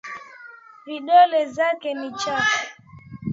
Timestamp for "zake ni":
1.55-2.11